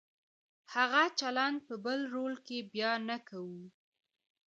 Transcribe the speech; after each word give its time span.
هغه 0.73 1.03
چلند 1.19 1.57
په 1.67 1.73
بل 1.85 1.99
رول 2.13 2.35
کې 2.45 2.57
بیا 2.73 2.91
نه 3.09 3.17
کوو. 3.27 3.61